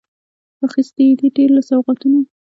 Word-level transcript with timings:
راخیستي 0.61 1.03
یې 1.09 1.15
دي، 1.19 1.27
ډیر 1.37 1.49
له 1.57 1.61
سوغاتونو 1.69 2.19